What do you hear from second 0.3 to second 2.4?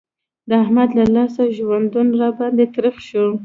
د احمد له لاسه ژوندون را